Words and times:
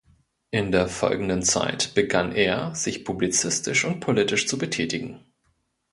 In 0.49 0.71
der 0.71 0.87
folgenden 0.87 1.43
Zeit 1.43 1.93
begann 1.93 2.31
er, 2.31 2.73
sich 2.73 3.05
publizistisch 3.05 3.85
und 3.85 3.99
politisch 3.99 4.47
zu 4.47 4.57
betätigen. 4.57 5.19